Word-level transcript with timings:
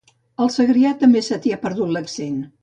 Al 0.45 0.49
Segrià 0.55 0.93
també 1.03 1.21
se 1.27 1.39
t'hi 1.45 1.55
ha 1.57 1.61
perdut 1.67 1.93
l'accent 1.99 2.43